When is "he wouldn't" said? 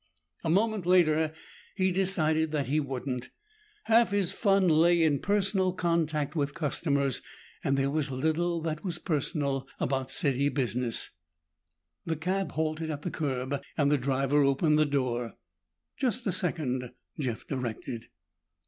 2.65-3.29